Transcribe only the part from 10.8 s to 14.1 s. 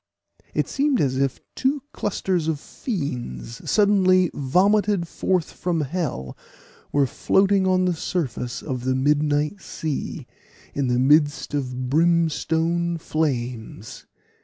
the midst of brimstone flames.